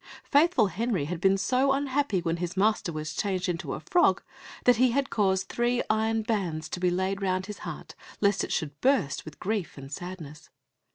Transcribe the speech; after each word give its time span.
Faithful 0.23 0.65
Henry 0.65 1.05
had 1.05 1.21
been 1.21 1.37
so 1.37 1.71
unhappy 1.73 2.21
when 2.21 2.37
his 2.37 2.57
master 2.57 2.91
was 2.91 3.13
changed 3.15 3.47
into 3.47 3.75
a 3.75 3.79
frog, 3.81 4.23
that 4.63 4.77
he 4.77 4.89
had 4.89 5.11
caused 5.11 5.47
three 5.47 5.83
iron 5.91 6.23
bands 6.23 6.67
to 6.69 6.79
be 6.79 6.89
laid 6.89 7.21
round 7.21 7.45
his 7.45 7.59
heart, 7.59 7.93
lest 8.19 8.43
it 8.43 8.51
should 8.51 8.81
burst 8.81 9.25
with 9.25 9.39
grief 9.39 9.77
and 9.77 9.91
sadness. 9.93 10.49